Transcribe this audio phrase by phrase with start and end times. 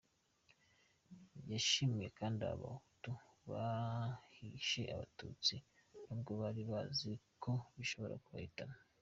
[1.51, 3.11] Yashimiye kandi n’Abahutu
[3.49, 5.55] bahishe Abatutsi
[6.05, 7.11] n’ubwo bari bazi
[7.43, 8.77] ko bishobora kubahitana.